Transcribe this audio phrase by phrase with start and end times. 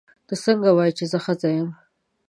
[0.27, 1.69] ته څنګه وایې چې زه ښځه یم.